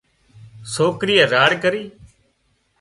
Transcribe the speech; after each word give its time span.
سوڪرِيئي 0.73 1.23
راڙ 1.33 1.49
ڪرِي 1.63 1.83